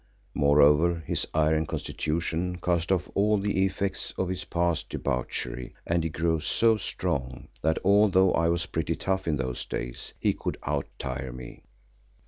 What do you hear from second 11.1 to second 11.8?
me.